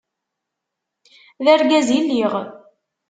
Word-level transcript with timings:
D 1.43 1.45
argaz 1.53 1.89
i 1.97 1.99
lliɣ. 2.05 2.33